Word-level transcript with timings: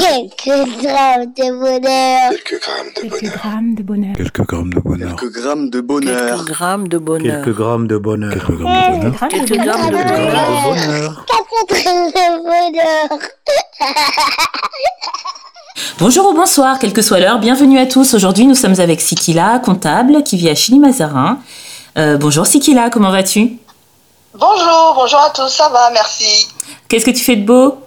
Quelques 0.00 0.82
grammes 0.82 1.32
de 1.36 1.50
bonheur. 1.58 2.30
Quelques 2.30 2.60
grammes 2.60 2.92
de 2.94 3.00
Quelques 3.00 3.20
bonheur. 3.20 3.36
grammes 3.36 3.74
de 3.74 3.82
bonheur. 3.82 4.14
Quelques 4.16 4.42
grammes 4.42 4.68
de 4.68 4.70
bonheur. 4.70 5.16
Quelques 5.16 5.30
grammes 5.30 5.68
de 5.68 5.78
bonheur. 5.78 6.12
Quelques 6.12 6.48
grammes 6.48 6.86
de 6.88 7.08
bonheur. 7.08 7.40
Quelques 7.40 7.56
grammes 7.58 7.86
de 7.86 7.98
bonheur. 7.98 8.32
Quelques 8.40 8.58
grammes 8.58 8.76
de 8.76 8.90
bonheur. 8.96 9.26
Quelques 9.28 9.56
grammes 9.62 9.90
de 9.90 9.96
Quelques 9.96 10.16
bonheur. 10.64 11.24
Quatre 11.26 11.82
grammes 11.82 12.10
de 12.10 12.42
bonheur. 12.42 13.18
Bonjour 15.98 16.26
ou 16.28 16.34
bonsoir, 16.34 16.78
quelle 16.78 16.92
que 16.92 17.00
soit 17.00 17.20
l'heure, 17.20 17.38
bienvenue 17.38 17.78
à 17.78 17.86
tous. 17.86 18.12
Aujourd'hui, 18.14 18.46
nous 18.46 18.54
sommes 18.54 18.78
avec 18.80 19.00
Sikila, 19.00 19.58
comptable, 19.60 20.22
qui 20.24 20.36
vit 20.36 20.50
à 20.50 20.54
Chili-Mazarin. 20.54 21.38
Euh, 21.96 22.18
bonjour 22.18 22.46
Sikila, 22.46 22.90
comment 22.90 23.10
vas-tu 23.10 23.52
Bonjour, 24.34 24.92
bonjour 24.94 25.20
à 25.20 25.30
tous, 25.30 25.48
ça 25.48 25.70
va, 25.70 25.90
merci. 25.94 26.48
Qu'est-ce 26.88 27.06
que 27.06 27.10
tu 27.12 27.24
fais 27.24 27.36
de 27.36 27.46
beau 27.46 27.78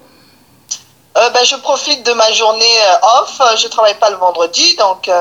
Euh, 1.29 1.33
ben, 1.33 1.43
je 1.43 1.55
profite 1.57 2.05
de 2.05 2.13
ma 2.13 2.31
journée 2.31 2.63
euh, 2.65 3.21
off, 3.21 3.41
je 3.57 3.67
travaille 3.67 3.95
pas 3.95 4.09
le 4.09 4.17
vendredi, 4.17 4.75
donc 4.77 5.07
euh, 5.07 5.13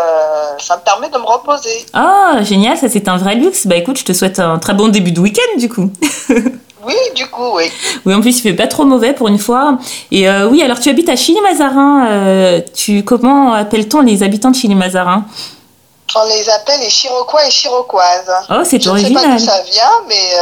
ça 0.58 0.76
me 0.76 0.82
permet 0.82 1.08
de 1.08 1.18
me 1.18 1.24
reposer. 1.24 1.86
Ah, 1.92 2.36
génial, 2.42 2.76
ça 2.76 2.88
c'est 2.88 3.08
un 3.08 3.16
vrai 3.16 3.34
luxe. 3.34 3.66
Bah 3.66 3.76
écoute, 3.76 3.98
je 3.98 4.04
te 4.04 4.12
souhaite 4.12 4.38
un 4.38 4.58
très 4.58 4.74
bon 4.74 4.88
début 4.88 5.12
de 5.12 5.20
week-end 5.20 5.58
du 5.58 5.68
coup. 5.68 5.90
Oui, 6.86 6.94
du 7.14 7.26
coup, 7.26 7.56
oui. 7.56 7.70
oui, 8.06 8.14
en 8.14 8.20
plus, 8.22 8.38
il 8.38 8.40
fait 8.40 8.54
pas 8.54 8.68
trop 8.68 8.84
mauvais 8.84 9.12
pour 9.12 9.28
une 9.28 9.38
fois. 9.38 9.76
Et 10.10 10.26
euh, 10.26 10.46
oui, 10.46 10.62
alors 10.62 10.78
tu 10.80 10.88
habites 10.88 11.08
à 11.10 11.16
Chili-Mazarin. 11.16 12.62
tu, 12.74 13.04
comment 13.04 13.52
appelle-t-on 13.52 14.00
les 14.00 14.22
habitants 14.22 14.52
de 14.52 14.56
Chili-Mazarin? 14.56 15.24
On 16.14 16.28
les 16.28 16.48
appelle 16.48 16.80
les 16.80 16.88
Chiroquois 16.88 17.46
et 17.46 17.50
Chiroquoises. 17.50 18.32
Oh, 18.48 18.62
c'est 18.64 18.82
je 18.82 18.90
ne 18.90 18.96
sais 18.96 19.12
pas 19.12 19.20
original. 19.20 19.38
d'où 19.38 19.44
ça 19.44 19.60
vient, 19.70 19.92
mais 20.08 20.32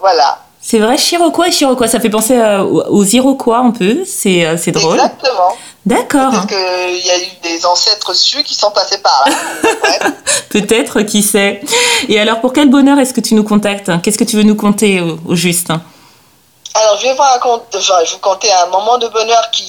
voilà. 0.00 0.38
C'est 0.68 0.80
vrai, 0.80 0.96
Chiroquois 0.96 1.46
et 1.46 1.52
Chiroquois, 1.52 1.86
ça 1.86 2.00
fait 2.00 2.10
penser 2.10 2.36
euh, 2.36 2.64
aux 2.64 3.04
Iroquois 3.04 3.58
un 3.58 3.70
peu. 3.70 4.02
C'est 4.04 4.44
euh, 4.44 4.56
c'est 4.56 4.72
drôle. 4.72 4.96
Exactement. 4.96 5.56
D'accord. 5.84 6.30
Peut-être 6.30 6.48
qu'il 6.48 7.06
y 7.06 7.10
a 7.12 7.18
eu 7.18 7.28
des 7.44 7.64
ancêtres 7.64 8.12
sus 8.14 8.42
qui 8.42 8.56
sont 8.56 8.72
passés 8.72 8.98
par 8.98 9.26
là. 9.28 9.36
Ouais. 9.62 10.10
Peut-être, 10.50 11.02
qui 11.02 11.22
sait. 11.22 11.60
Et 12.08 12.18
alors, 12.18 12.40
pour 12.40 12.52
quel 12.52 12.68
bonheur 12.68 12.98
est-ce 12.98 13.14
que 13.14 13.20
tu 13.20 13.36
nous 13.36 13.44
contactes? 13.44 13.92
Qu'est-ce 14.02 14.18
que 14.18 14.24
tu 14.24 14.34
veux 14.34 14.42
nous 14.42 14.56
conter 14.56 15.00
au, 15.00 15.20
au 15.24 15.36
juste? 15.36 15.70
Alors, 15.70 16.98
je 16.98 17.02
vais 17.04 17.14
vous 17.14 17.22
raconter, 17.22 17.78
enfin, 17.78 17.94
je 18.04 18.10
vais 18.10 18.12
vous 18.14 18.18
conter 18.18 18.48
un 18.52 18.66
moment 18.66 18.98
de 18.98 19.06
bonheur 19.06 19.48
qui, 19.52 19.62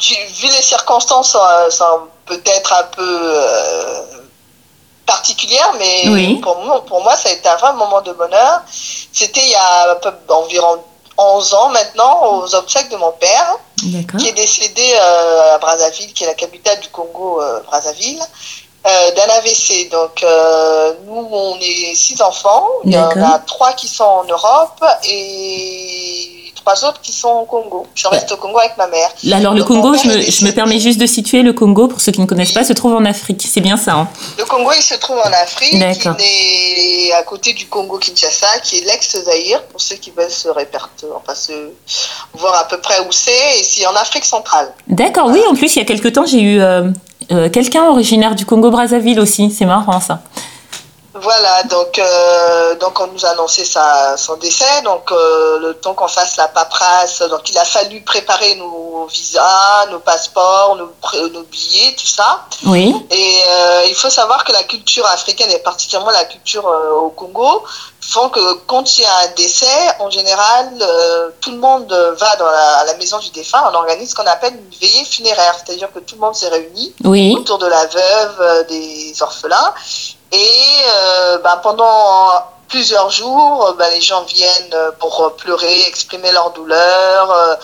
vu 0.00 0.48
les 0.48 0.62
circonstances, 0.62 1.30
sont, 1.30 1.38
sont 1.70 2.08
peut-être 2.26 2.72
un 2.72 2.96
peu 2.96 3.20
euh, 3.22 4.02
particulières, 5.14 5.72
mais 5.78 6.08
Oui. 6.08 6.36
pour, 6.44 6.56
moi, 6.64 6.84
pour 6.90 7.00
moi, 7.02 7.14
ça 7.16 7.28
a 7.28 7.32
été 7.32 7.48
un 7.48 7.56
vrai 7.56 7.72
moment 7.82 8.00
de 8.00 8.12
bonheur. 8.12 8.62
C'était 9.12 9.42
il 9.48 9.48
y 9.50 9.54
a 9.54 9.94
peu- 9.96 10.12
environ 10.42 10.74
11 11.18 11.52
ans 11.54 11.68
maintenant, 11.70 12.14
aux 12.32 12.54
obsèques 12.54 12.88
de 12.90 12.96
mon 12.96 13.12
père, 13.12 13.48
qui 14.18 14.28
est 14.28 14.32
décédé 14.44 14.86
euh, 14.94 15.54
à 15.54 15.58
Brazzaville, 15.58 16.12
qui 16.14 16.24
est 16.24 16.26
la 16.28 16.34
capitale 16.44 16.78
du 16.80 16.88
Congo, 16.88 17.40
euh, 17.42 17.60
Brazzaville. 17.66 18.22
euh, 18.86 19.10
d'un 19.16 19.28
AVC. 19.38 19.90
Donc, 19.90 20.24
nous, 21.06 21.28
on 21.30 21.54
est 21.60 21.94
six 21.94 22.18
enfants. 22.22 22.66
Il 22.84 22.92
y 22.92 22.98
en 22.98 23.10
a 23.34 23.38
trois 23.40 23.72
qui 23.74 23.86
sont 23.88 24.04
en 24.20 24.24
Europe 24.24 24.82
et 25.04 26.29
trois 26.62 26.84
autres 26.84 27.00
qui 27.00 27.12
sont 27.12 27.28
au 27.28 27.44
Congo. 27.44 27.86
Je 27.94 28.06
reste 28.08 28.30
au 28.32 28.36
Congo 28.36 28.58
avec 28.58 28.76
ma 28.76 28.86
mère. 28.86 29.08
Là, 29.24 29.36
alors, 29.36 29.54
le 29.54 29.60
Donc, 29.60 29.68
Congo, 29.68 29.94
je 29.94 30.08
me, 30.08 30.20
je 30.20 30.44
me 30.44 30.50
permets 30.52 30.78
juste 30.78 31.00
de 31.00 31.06
situer 31.06 31.42
le 31.42 31.52
Congo, 31.52 31.88
pour 31.88 32.00
ceux 32.00 32.12
qui 32.12 32.20
ne 32.20 32.26
connaissent 32.26 32.52
pas, 32.52 32.64
se 32.64 32.72
trouve 32.72 32.94
en 32.94 33.04
Afrique. 33.04 33.46
C'est 33.48 33.60
bien 33.60 33.76
ça. 33.76 33.92
hein 33.94 34.08
Le 34.38 34.44
Congo, 34.44 34.70
il 34.76 34.82
se 34.82 34.94
trouve 34.94 35.18
en 35.18 35.32
Afrique. 35.42 35.78
D'accord. 35.78 36.16
Il 36.18 37.08
est 37.08 37.12
à 37.12 37.22
côté 37.22 37.52
du 37.52 37.66
Congo-Kinshasa, 37.66 38.60
qui 38.62 38.78
est 38.78 38.84
l'ex-Zaïre, 38.86 39.62
pour 39.64 39.80
ceux 39.80 39.96
qui 39.96 40.10
veulent 40.10 40.30
se 40.30 40.48
répertorier, 40.48 41.14
enfin, 41.16 41.34
se 41.34 41.52
voir 42.34 42.54
à 42.54 42.68
peu 42.68 42.78
près 42.78 43.00
où 43.00 43.12
c'est. 43.12 43.58
Et 43.58 43.62
c'est 43.62 43.86
en 43.86 43.94
Afrique 43.94 44.24
centrale. 44.24 44.72
D'accord, 44.88 45.28
oui, 45.28 45.40
en 45.50 45.54
plus, 45.54 45.74
il 45.76 45.78
y 45.78 45.82
a 45.82 45.84
quelque 45.84 46.08
temps, 46.08 46.26
j'ai 46.26 46.40
eu 46.40 46.60
euh, 46.60 46.90
euh, 47.32 47.48
quelqu'un 47.48 47.84
originaire 47.88 48.34
du 48.34 48.44
Congo-Brazzaville 48.44 49.20
aussi. 49.20 49.50
C'est 49.50 49.66
marrant, 49.66 50.00
ça. 50.00 50.20
Voilà, 51.14 51.64
donc, 51.64 51.98
euh, 51.98 52.76
donc 52.76 53.00
on 53.00 53.08
nous 53.08 53.26
a 53.26 53.30
annoncé 53.30 53.64
sa, 53.64 54.16
son 54.16 54.36
décès, 54.36 54.82
donc 54.84 55.10
euh, 55.10 55.58
le 55.58 55.74
temps 55.74 55.94
qu'on 55.94 56.06
fasse 56.06 56.36
la 56.36 56.46
paperasse, 56.46 57.22
donc 57.22 57.50
il 57.50 57.58
a 57.58 57.64
fallu 57.64 58.00
préparer 58.02 58.54
nos 58.54 59.06
visas, 59.06 59.86
nos 59.90 59.98
passeports, 59.98 60.76
nos, 60.76 61.42
billets, 61.50 61.96
tout 61.98 62.06
ça. 62.06 62.44
Oui. 62.64 62.94
Et 63.10 63.42
euh, 63.48 63.84
il 63.88 63.94
faut 63.94 64.10
savoir 64.10 64.44
que 64.44 64.52
la 64.52 64.62
culture 64.62 65.04
africaine, 65.06 65.50
et 65.50 65.58
particulièrement 65.58 66.12
la 66.12 66.24
culture 66.26 66.66
euh, 66.68 66.92
au 66.92 67.10
Congo, 67.10 67.64
font 68.00 68.28
que 68.28 68.54
quand 68.66 68.96
il 68.96 69.02
y 69.02 69.04
a 69.04 69.16
un 69.24 69.34
décès, 69.36 69.66
en 69.98 70.10
général, 70.10 70.70
euh, 70.80 71.30
tout 71.40 71.50
le 71.50 71.58
monde 71.58 71.92
va 72.18 72.36
dans 72.36 72.46
la, 72.46 72.78
à 72.78 72.84
la 72.84 72.94
maison 72.94 73.18
du 73.18 73.30
défunt, 73.30 73.62
on 73.72 73.74
organise 73.74 74.10
ce 74.10 74.14
qu'on 74.14 74.26
appelle 74.26 74.54
une 74.54 74.78
veillée 74.78 75.04
funéraire, 75.04 75.56
c'est-à-dire 75.64 75.92
que 75.92 75.98
tout 75.98 76.14
le 76.14 76.20
monde 76.20 76.34
s'est 76.34 76.48
réuni 76.48 76.94
Oui. 77.04 77.34
autour 77.36 77.58
de 77.58 77.66
la 77.66 77.86
veuve, 77.86 78.40
euh, 78.40 78.64
des 78.64 79.14
orphelins. 79.20 79.74
Et 80.32 80.82
euh, 80.88 81.38
ben, 81.38 81.56
pendant 81.58 82.30
plusieurs 82.68 83.10
jours, 83.10 83.74
ben, 83.78 83.90
les 83.92 84.00
gens 84.00 84.22
viennent 84.22 84.74
euh, 84.74 84.90
pour 84.98 85.34
pleurer, 85.36 85.82
exprimer 85.88 86.30
leur 86.30 86.50
douleur, 86.52 87.30
euh, 87.30 87.54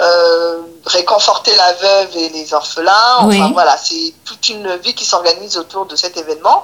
euh, 0.00 0.60
réconforter 0.86 1.54
la 1.56 1.72
veuve 1.74 2.16
et 2.16 2.28
les 2.30 2.54
orphelins. 2.54 3.16
Enfin 3.18 3.26
Oui. 3.26 3.52
voilà, 3.52 3.76
c'est 3.76 4.14
toute 4.24 4.48
une 4.48 4.76
vie 4.76 4.94
qui 4.94 5.04
s'organise 5.04 5.58
autour 5.58 5.86
de 5.86 5.96
cet 5.96 6.16
événement. 6.16 6.62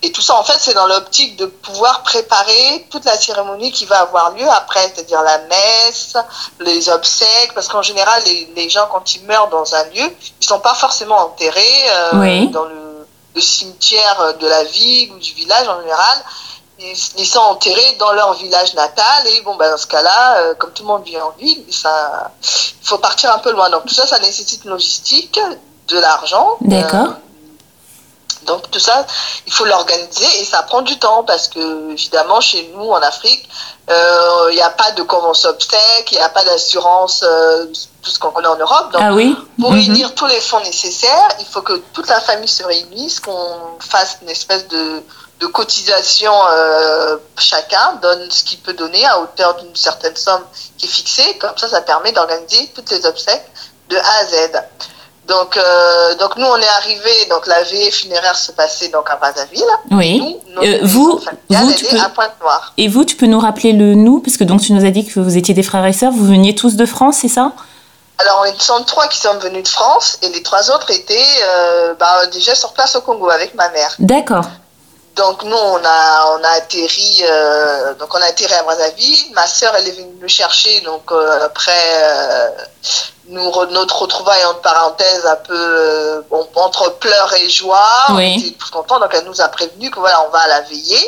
Et 0.00 0.12
tout 0.12 0.22
ça, 0.22 0.36
en 0.36 0.44
fait, 0.44 0.56
c'est 0.60 0.74
dans 0.74 0.86
l'optique 0.86 1.36
de 1.36 1.46
pouvoir 1.46 2.02
préparer 2.02 2.86
toute 2.90 3.04
la 3.04 3.16
cérémonie 3.16 3.72
qui 3.72 3.84
va 3.84 4.00
avoir 4.00 4.30
lieu 4.30 4.48
après, 4.48 4.92
c'est-à-dire 4.94 5.22
la 5.22 5.38
messe, 5.38 6.16
les 6.60 6.88
obsèques, 6.88 7.52
parce 7.54 7.66
qu'en 7.68 7.82
général, 7.82 8.22
les, 8.24 8.48
les 8.54 8.68
gens, 8.70 8.86
quand 8.92 9.14
ils 9.14 9.24
meurent 9.24 9.48
dans 9.48 9.74
un 9.74 9.84
lieu, 9.86 10.08
ils 10.40 10.46
sont 10.46 10.60
pas 10.60 10.74
forcément 10.74 11.18
enterrés 11.18 11.90
euh, 11.90 12.10
Oui. 12.14 12.48
dans 12.50 12.64
le, 12.64 12.77
cimetière 13.40 14.34
de 14.38 14.46
la 14.46 14.64
ville 14.64 15.12
ou 15.12 15.18
du 15.18 15.32
village 15.34 15.68
en 15.68 15.80
général. 15.80 16.18
Ils, 16.80 16.96
ils 17.18 17.26
sont 17.26 17.40
enterrés 17.40 17.96
dans 17.98 18.12
leur 18.12 18.34
village 18.34 18.74
natal 18.74 19.26
et 19.26 19.40
bon, 19.42 19.56
ben, 19.56 19.70
dans 19.70 19.76
ce 19.76 19.86
cas-là, 19.88 20.38
euh, 20.38 20.54
comme 20.54 20.72
tout 20.72 20.84
le 20.84 20.88
monde 20.88 21.04
vit 21.04 21.20
en 21.20 21.30
ville, 21.38 21.64
il 21.66 21.74
faut 22.82 22.98
partir 22.98 23.34
un 23.34 23.38
peu 23.38 23.50
loin. 23.50 23.68
Donc 23.70 23.86
tout 23.86 23.94
ça, 23.94 24.06
ça 24.06 24.18
nécessite 24.20 24.64
une 24.64 24.70
logistique, 24.70 25.40
de 25.88 25.98
l'argent. 25.98 26.56
D'accord. 26.60 27.14
Donc 28.48 28.70
tout 28.70 28.78
ça, 28.80 29.06
il 29.46 29.52
faut 29.52 29.64
l'organiser 29.64 30.26
et 30.40 30.44
ça 30.44 30.62
prend 30.64 30.82
du 30.82 30.98
temps 30.98 31.22
parce 31.24 31.48
que 31.48 31.92
évidemment 31.92 32.40
chez 32.40 32.70
nous 32.74 32.90
en 32.90 32.96
Afrique, 33.12 33.48
euh, 33.90 34.48
il 34.50 34.56
n'y 34.56 34.62
a 34.62 34.70
pas 34.70 34.90
de 34.92 35.02
convention 35.02 35.50
obsèque, 35.50 36.10
il 36.12 36.18
n'y 36.18 36.24
a 36.24 36.28
pas 36.30 36.44
d'assurance, 36.44 37.22
euh, 37.22 37.66
tout 38.02 38.10
ce 38.10 38.18
qu'on 38.18 38.30
connaît 38.30 38.48
en 38.48 38.56
Europe. 38.56 38.92
Donc 38.92 39.02
Ah 39.04 39.12
oui 39.12 39.36
pour 39.60 39.72
Mhm. 39.72 39.78
réunir 39.78 40.14
tous 40.14 40.26
les 40.26 40.40
fonds 40.40 40.60
nécessaires, 40.60 41.28
il 41.40 41.46
faut 41.46 41.62
que 41.62 41.74
toute 41.92 42.08
la 42.08 42.20
famille 42.20 42.48
se 42.48 42.64
réunisse, 42.64 43.20
qu'on 43.20 43.78
fasse 43.80 44.18
une 44.22 44.28
espèce 44.30 44.66
de, 44.68 45.02
de 45.40 45.46
cotisation 45.46 46.32
euh, 46.50 47.16
chacun, 47.38 47.94
donne 48.02 48.30
ce 48.30 48.44
qu'il 48.44 48.58
peut 48.60 48.72
donner 48.72 49.04
à 49.06 49.20
hauteur 49.20 49.54
d'une 49.56 49.76
certaine 49.76 50.16
somme 50.16 50.44
qui 50.78 50.86
est 50.86 50.88
fixée. 50.88 51.36
Comme 51.38 51.56
ça, 51.58 51.68
ça 51.68 51.80
permet 51.82 52.12
d'organiser 52.12 52.70
toutes 52.74 52.90
les 52.90 53.04
obsèques 53.04 53.48
de 53.90 53.96
A 53.96 54.00
à 54.20 54.24
Z. 54.26 54.62
Donc, 55.28 55.56
euh, 55.56 56.14
donc 56.16 56.36
nous, 56.36 56.46
on 56.46 56.56
est 56.56 56.68
arrivés, 56.78 57.26
donc 57.28 57.46
la 57.46 57.62
veillée 57.62 57.90
funéraire 57.90 58.36
se 58.36 58.50
passait 58.52 58.88
donc 58.88 59.08
à 59.10 59.16
Brazzaville. 59.16 59.62
Oui. 59.90 60.36
Nous, 60.54 60.62
Euh, 60.62 60.78
vous- 60.82 61.20
vous, 61.20 61.20
elle 61.50 61.74
tu 61.74 61.84
est 61.84 61.90
peux- 61.90 62.00
à 62.00 62.08
Pointe-Noire. 62.08 62.72
Et 62.78 62.88
vous, 62.88 63.04
tu 63.04 63.14
peux 63.16 63.26
nous 63.26 63.38
rappeler 63.38 63.72
le 63.72 63.94
nous 63.94 64.20
Parce 64.20 64.36
que 64.38 64.44
donc 64.44 64.60
tu 64.62 64.72
nous 64.72 64.84
as 64.86 64.90
dit 64.90 65.06
que 65.06 65.20
vous 65.20 65.36
étiez 65.36 65.54
des 65.54 65.62
frères 65.62 65.84
et 65.86 65.92
sœurs. 65.92 66.12
Vous 66.12 66.24
veniez 66.26 66.54
tous 66.54 66.76
de 66.76 66.86
France, 66.86 67.18
c'est 67.20 67.28
ça? 67.28 67.52
Alors, 68.20 68.44
on 68.52 68.58
sont 68.60 68.82
trois 68.84 69.06
qui 69.06 69.18
sont 69.20 69.38
venus 69.38 69.62
de 69.62 69.68
France 69.68 70.18
et 70.22 70.28
les 70.30 70.42
trois 70.42 70.70
autres 70.72 70.90
étaient 70.90 71.14
euh, 71.44 71.94
bah, 72.00 72.26
déjà 72.32 72.54
sur 72.54 72.72
place 72.72 72.96
au 72.96 73.00
Congo 73.02 73.28
avec 73.30 73.54
ma 73.54 73.68
mère. 73.68 73.94
D'accord. 74.00 74.46
Donc 75.18 75.42
nous 75.42 75.56
on 75.56 75.80
a 75.84 76.02
on 76.34 76.44
a 76.44 76.52
atterri 76.60 77.24
euh, 77.28 77.94
donc 77.94 78.14
on 78.14 78.20
a 78.22 78.26
atterri 78.26 78.54
à 78.54 78.62
Brazzaville. 78.62 79.32
Ma 79.34 79.46
sœur 79.46 79.74
elle 79.76 79.88
est 79.88 79.96
venue 79.98 80.16
nous 80.22 80.28
chercher 80.28 80.80
donc 80.82 81.10
euh, 81.10 81.44
après 81.44 81.86
euh, 82.02 82.50
nous 83.26 83.48
re- 83.50 83.70
notre 83.78 83.96
retrouvaille 84.02 84.44
entre 84.44 84.60
parenthèses 84.60 85.26
un 85.26 85.40
peu 85.50 86.24
bon, 86.30 86.48
entre 86.54 86.84
pleurs 87.04 87.32
et 87.34 87.48
joie. 87.50 88.04
Oui. 88.10 88.34
On 88.36 88.38
était 88.40 88.56
tous 88.56 88.70
contents 88.70 89.00
donc 89.00 89.12
elle 89.12 89.24
nous 89.24 89.40
a 89.40 89.48
prévenu 89.48 89.90
que 89.90 89.98
voilà 89.98 90.18
on 90.26 90.30
va 90.30 90.40
à 90.40 90.48
la 90.48 90.60
veillée. 90.62 91.06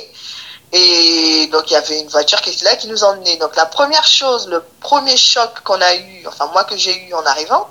Et 0.73 1.10
donc 1.51 1.71
il 1.71 1.75
y 1.75 1.77
avait 1.77 2.01
une 2.01 2.09
voiture 2.09 2.41
qui 2.41 2.51
était 2.51 2.65
là 2.65 2.77
qui 2.77 2.89
nous 2.89 3.05
emmenait. 3.05 3.37
Donc 3.37 3.55
la 3.57 3.67
première 3.67 4.05
chose, 4.05 4.49
le 4.49 4.63
premier 4.81 5.17
choc 5.17 5.51
qu'on 5.65 5.81
a 5.81 5.95
eu, 5.95 6.25
enfin 6.27 6.49
moi 6.53 6.65
que 6.65 6.77
j'ai 6.77 6.95
eu 7.09 7.13
en 7.15 7.25
arrivant, 7.27 7.69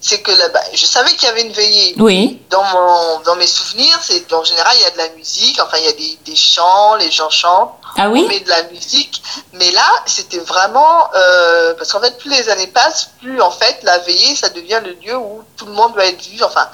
c'est 0.00 0.20
que 0.20 0.32
là, 0.32 0.48
bah, 0.48 0.60
je 0.72 0.84
savais 0.84 1.10
qu'il 1.12 1.24
y 1.24 1.30
avait 1.30 1.42
une 1.42 1.52
veillée 1.52 1.94
Oui. 1.98 2.42
dans, 2.50 2.62
mon, 2.64 3.20
dans 3.20 3.36
mes 3.36 3.46
souvenirs, 3.46 3.98
c'est 4.02 4.32
en 4.32 4.42
général, 4.44 4.74
il 4.76 4.82
y 4.82 4.86
a 4.86 4.90
de 4.90 4.98
la 4.98 5.08
musique, 5.10 5.60
enfin, 5.60 5.78
il 5.78 5.84
y 5.84 5.88
a 5.88 5.92
des, 5.92 6.18
des 6.24 6.36
chants, 6.36 6.96
les 6.96 7.10
gens 7.10 7.30
chantent, 7.30 7.72
Ah 7.96 8.08
on 8.08 8.12
oui 8.12 8.26
met 8.26 8.40
de 8.40 8.48
la 8.48 8.64
musique. 8.64 9.22
Mais 9.52 9.70
là, 9.70 9.86
c'était 10.06 10.38
vraiment. 10.40 11.08
euh, 11.14 11.74
parce 11.74 11.92
qu'en 11.92 12.00
fait, 12.00 12.18
plus 12.18 12.30
les 12.30 12.48
années 12.48 12.66
passent, 12.66 13.10
plus 13.20 13.40
en 13.40 13.50
fait, 13.50 13.78
la 13.82 13.98
veillée, 13.98 14.34
ça 14.34 14.48
devient 14.48 14.80
le 14.84 14.92
lieu 14.94 15.16
où 15.16 15.42
tout 15.56 15.66
le 15.66 15.72
monde 15.72 15.92
doit 15.94 16.06
être 16.06 16.22
vu. 16.26 16.42
Enfin, 16.42 16.68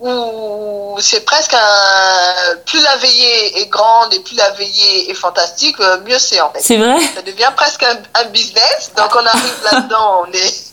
où 0.00 0.96
c'est 1.00 1.24
presque 1.24 1.54
un. 1.54 2.56
Plus 2.64 2.82
la 2.82 2.96
veillée 2.96 3.60
est 3.60 3.66
grande 3.66 4.12
et 4.14 4.20
plus 4.20 4.36
la 4.36 4.50
veillée 4.52 5.10
est 5.10 5.14
fantastique, 5.14 5.78
euh, 5.80 6.00
mieux 6.00 6.18
c'est 6.18 6.40
en 6.40 6.50
fait. 6.50 6.60
C'est 6.60 6.78
vrai? 6.78 6.98
Ça 7.14 7.22
devient 7.22 7.50
presque 7.54 7.82
un, 7.82 7.98
un 8.14 8.24
business. 8.26 8.92
Donc 8.96 9.14
on 9.14 9.26
arrive 9.26 9.62
là-dedans, 9.72 10.24
on 10.26 10.32
est. 10.32 10.70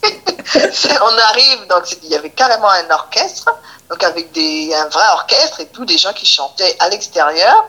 on 1.01 1.17
arrive, 1.17 1.67
donc 1.67 1.83
il 2.03 2.09
y 2.09 2.15
avait 2.15 2.29
carrément 2.29 2.69
un 2.69 2.89
orchestre, 2.89 3.49
donc 3.89 4.01
avec 4.03 4.31
des, 4.31 4.73
un 4.73 4.87
vrai 4.87 5.05
orchestre 5.13 5.59
et 5.59 5.67
tout, 5.67 5.85
des 5.85 5.97
gens 5.97 6.13
qui 6.13 6.25
chantaient 6.25 6.75
à 6.79 6.89
l'extérieur. 6.89 7.65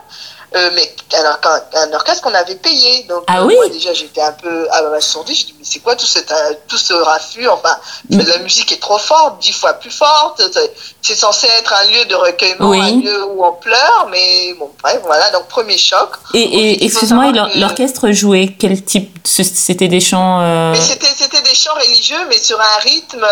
Euh, 0.56 0.71
mais 0.75 0.95
alors, 1.19 1.39
un 1.75 1.93
orchestre 1.93 2.23
qu'on 2.23 2.33
avait 2.35 2.55
payé. 2.55 3.03
Donc, 3.09 3.25
Ah 3.27 3.41
euh, 3.41 3.45
oui 3.45 3.55
moi, 3.56 3.69
déjà, 3.69 3.93
j'étais 3.93 4.23
un 4.23 4.33
peu 4.33 4.67
abasourdie. 4.71 5.35
Je 5.35 5.47
dis, 5.47 5.55
mais 5.59 5.65
c'est 5.65 5.81
quoi 5.81 5.95
tout, 5.95 6.06
cet, 6.06 6.33
euh, 6.33 6.55
tout 6.69 6.79
ce 6.79 6.95
raffut 6.95 7.47
Enfin, 7.49 7.77
Mm. 8.09 8.21
la 8.27 8.39
musique 8.39 8.73
est 8.73 8.81
trop 8.81 8.97
forte, 8.99 9.41
dix 9.41 9.53
fois 9.53 9.75
plus 9.75 9.91
forte. 9.91 10.41
C'est- 11.03 11.15
censé 11.15 11.47
être 11.59 11.73
un 11.73 11.85
lieu 11.91 12.05
de 12.05 12.15
recueillement, 12.15 12.69
Oui. 12.69 12.81
un 12.81 13.00
lieu 13.00 13.25
où 13.31 13.45
on 13.45 13.53
pleure. 13.53 14.09
Mais 14.11 14.55
bon, 14.59 14.71
bref, 14.83 15.00
voilà. 15.05 15.31
Donc, 15.33 15.49
premier 15.49 15.77
choc. 15.77 16.11
Et, 16.35 16.41
et 16.41 16.85
excuse-moi, 16.85 17.33
l'orchestre 17.56 18.11
jouait 18.12 18.55
quel 18.59 18.83
type? 18.85 19.19
C'était 19.25 19.89
des 19.89 20.01
chants. 20.01 20.41
euh, 20.41 20.73
Mais 20.73 20.81
c'était 20.81 21.06
c'était 21.17 21.43
des 21.43 21.55
chants 21.55 21.75
religieux, 21.75 22.25
mais 22.29 22.39
sur 22.39 22.59
un 22.61 22.79
rythme 22.83 23.27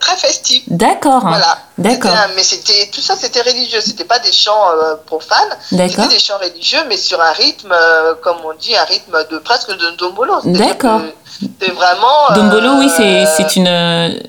très 0.00 0.16
festif. 0.16 0.62
D'accord. 0.68 1.20
Voilà. 1.22 1.58
D'accord. 1.76 2.12
Mais 2.36 2.42
c'était 2.44 2.88
tout 2.92 3.00
ça, 3.00 3.16
c'était 3.16 3.42
religieux. 3.42 3.80
C'était 3.80 4.04
pas 4.04 4.20
des 4.20 4.32
chants 4.32 4.70
euh, 4.70 4.94
profanes. 5.06 5.56
D'accord. 5.72 6.04
C'était 6.04 6.14
des 6.14 6.20
chants 6.20 6.38
religieux, 6.38 6.78
mais 6.88 6.96
sur 6.96 7.20
un 7.20 7.32
rythme, 7.32 7.72
euh, 7.72 8.14
comme 8.22 8.36
on 8.44 8.52
dit, 8.54 8.76
un 8.76 8.84
rythme 8.84 9.16
de 9.30 9.38
presque 9.38 9.70
de 9.70 9.90
dombolo. 9.96 10.34
D'accord. 10.44 11.00
C'est 11.60 11.72
vraiment. 11.72 12.30
euh, 12.30 12.34
Dombolo, 12.34 12.74
oui, 12.78 12.88
c'est 12.96 13.56
une, 13.56 13.66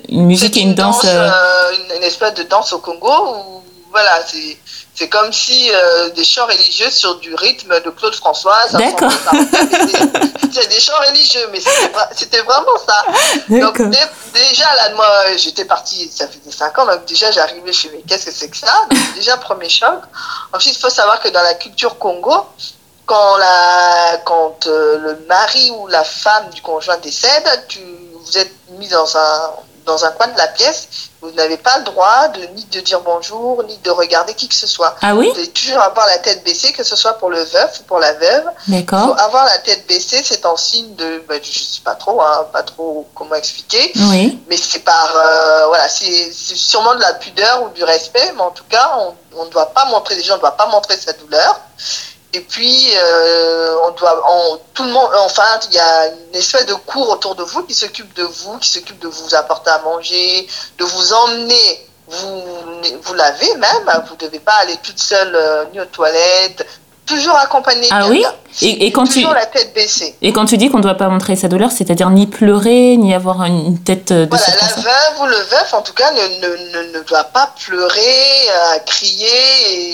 une 0.09 0.25
musique 0.25 0.57
et 0.57 0.61
une 0.61 0.73
danse. 0.73 1.03
une, 1.03 1.97
une 1.97 2.03
espèce 2.03 2.33
de 2.33 2.43
danse 2.43 2.73
au 2.73 2.79
Congo 2.79 3.11
où, 3.11 3.63
voilà, 3.91 4.19
c'est. 4.25 4.57
C'est 4.97 5.09
comme 5.09 5.31
si 5.33 5.69
euh, 5.73 6.09
des 6.11 6.23
chants 6.23 6.45
religieux 6.45 6.89
sur 6.89 7.15
du 7.19 7.35
rythme 7.35 7.79
de 7.81 7.89
Claude 7.89 8.15
François. 8.15 8.55
ça 8.71 8.77
D'accord. 8.77 9.11
C'est- 10.53 10.67
des 10.69 10.79
chants 10.79 10.97
religieux, 11.09 11.47
mais 11.51 11.59
c'était 11.59 11.87
vra- 11.93 12.09
c'était 12.15 12.41
vraiment 12.41 12.77
ça. 12.87 13.03
Donc 13.59 13.77
déjà 14.33 14.73
là, 14.75 14.89
moi 14.95 15.07
j'étais 15.35 15.65
partie, 15.65 16.09
ça 16.09 16.27
faisait 16.29 16.55
5 16.55 16.77
ans, 16.79 16.85
donc 16.85 17.03
déjà 17.05 17.29
j'arrivais 17.31 17.73
chez 17.73 17.89
mais 17.93 18.01
qu'est-ce 18.07 18.27
que 18.27 18.31
c'est 18.31 18.49
que 18.49 18.55
ça? 18.57 18.73
Donc, 18.89 18.99
Déjà 19.15 19.35
premier 19.37 19.67
choc. 19.69 19.99
Ensuite 20.53 20.75
il 20.77 20.79
faut 20.79 20.89
savoir 20.89 21.19
que 21.19 21.27
dans 21.29 21.41
la 21.41 21.55
culture 21.55 21.97
Congo, 21.97 22.45
quand 23.05 23.35
la 23.37 24.17
quand 24.23 24.65
euh, 24.67 24.97
le 24.99 25.25
mari 25.27 25.71
ou 25.71 25.87
la 25.87 26.03
femme 26.05 26.49
du 26.51 26.61
conjoint 26.61 26.97
décède, 26.97 27.65
tu 27.67 27.79
vous 28.23 28.37
êtes 28.37 28.53
mis 28.79 28.87
dans 28.87 29.17
un 29.17 29.49
dans 29.85 30.03
un 30.05 30.11
coin 30.11 30.27
de 30.27 30.37
la 30.37 30.47
pièce, 30.47 30.87
vous 31.21 31.31
n'avez 31.31 31.57
pas 31.57 31.77
le 31.79 31.83
droit 31.85 32.27
de 32.29 32.41
ni 32.55 32.63
de 32.65 32.79
dire 32.81 32.99
bonjour 33.01 33.63
ni 33.63 33.77
de 33.79 33.89
regarder 33.91 34.33
qui 34.33 34.47
que 34.47 34.55
ce 34.55 34.67
soit. 34.67 34.95
Ah 35.01 35.15
oui 35.15 35.27
Vous 35.29 35.35
devez 35.35 35.49
toujours 35.49 35.81
avoir 35.81 36.05
la 36.07 36.17
tête 36.19 36.43
baissée, 36.43 36.71
que 36.73 36.83
ce 36.83 36.95
soit 36.95 37.13
pour 37.13 37.29
le 37.29 37.39
veuf 37.39 37.79
ou 37.79 37.83
pour 37.83 37.99
la 37.99 38.13
veuve. 38.13 38.45
D'accord. 38.67 39.19
avoir 39.19 39.45
la 39.45 39.57
tête 39.59 39.87
baissée, 39.87 40.21
c'est 40.23 40.45
en 40.45 40.57
signe 40.57 40.95
de, 40.95 41.23
bah, 41.27 41.35
je 41.41 41.59
sais 41.59 41.81
pas 41.83 41.95
trop, 41.95 42.21
hein, 42.21 42.47
pas 42.51 42.63
trop 42.63 43.07
comment 43.15 43.35
expliquer, 43.35 43.91
Oui. 44.11 44.39
mais 44.49 44.57
c'est 44.57 44.79
par, 44.79 45.13
euh, 45.15 45.67
voilà, 45.67 45.87
c'est 45.89 46.31
sûrement 46.33 46.95
de 46.95 47.01
la 47.01 47.13
pudeur 47.13 47.63
ou 47.63 47.69
du 47.69 47.83
respect, 47.83 48.31
mais 48.35 48.41
en 48.41 48.51
tout 48.51 48.65
cas, 48.69 48.97
on 49.35 49.45
ne 49.45 49.49
doit 49.49 49.71
pas 49.71 49.85
montrer, 49.85 50.15
les 50.15 50.23
gens 50.23 50.35
ne 50.35 50.41
doivent 50.41 50.55
pas 50.57 50.67
montrer 50.67 50.97
sa 50.97 51.13
douleur. 51.13 51.59
Et 52.35 52.41
puis, 52.41 52.89
euh, 52.97 53.77
on 53.87 53.91
doit, 53.91 54.21
on- 54.29 54.59
tout 54.73 54.83
le 54.83 54.89
monde, 54.91 55.09
enfin, 55.19 55.57
il 55.69 55.75
y 55.75 55.79
a 55.79 56.07
une 56.07 56.35
espèce 56.35 56.65
de 56.65 56.73
cour 56.73 57.09
autour 57.09 57.33
de 57.35 57.43
vous 57.43 57.63
qui 57.63 57.73
s'occupe 57.73 58.13
de 58.13 58.23
vous, 58.23 58.57
qui 58.57 58.67
s'occupe 58.69 58.99
de 58.99 59.07
vous 59.07 59.33
apporter 59.35 59.69
à 59.69 59.79
manger, 59.79 60.45
de 60.77 60.83
vous 60.83 61.13
emmener, 61.13 61.87
vous, 62.07 63.13
laver 63.13 63.55
même. 63.55 63.89
Vous 64.07 64.15
ne 64.15 64.19
devez 64.19 64.39
pas 64.39 64.51
aller 64.59 64.75
toute 64.83 64.99
seule 64.99 65.33
euh, 65.33 65.63
ni 65.71 65.79
aux 65.79 65.85
toilettes, 65.85 66.65
toujours 67.05 67.35
accompagné 67.37 67.87
Ah 67.91 68.07
oui 68.07 68.25
et, 68.61 68.85
et 68.87 68.91
quand 68.91 69.03
tu 69.05 69.15
toujours 69.21 69.33
la 69.33 69.45
tête 69.45 69.73
baissée. 69.73 70.15
et 70.21 70.31
quand 70.31 70.45
tu 70.45 70.57
dis 70.57 70.69
qu'on 70.69 70.77
ne 70.77 70.83
doit 70.83 70.95
pas 70.95 71.09
montrer 71.09 71.35
sa 71.35 71.47
douleur, 71.49 71.71
c'est-à-dire 71.71 72.09
ni 72.09 72.25
pleurer, 72.25 72.95
ni 72.97 73.13
avoir 73.13 73.43
une 73.43 73.77
tête 73.83 74.11
euh, 74.11 74.25
de 74.25 74.29
Voilà, 74.29 74.45
la 74.61 74.81
veuve 74.81 75.21
ou 75.21 75.25
le 75.25 75.35
veuf, 75.35 75.73
en 75.73 75.81
tout 75.81 75.93
cas, 75.93 76.09
ne, 76.11 76.17
ne, 76.19 76.87
ne, 76.87 76.97
ne 76.97 77.03
doit 77.03 77.25
pas 77.25 77.53
pleurer, 77.65 77.99
euh, 78.49 78.79
crier, 78.85 79.27